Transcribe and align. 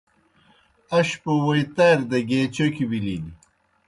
اشپوْ 0.97 1.31
ووئی 1.43 1.63
تاریْ 1.75 2.05
دہ 2.09 2.19
گیے 2.29 2.41
چوکیْ 2.55 2.85
بِلِن۔ 2.89 3.25